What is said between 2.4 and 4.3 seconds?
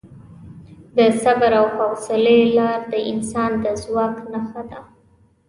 لار د انسان د ځواک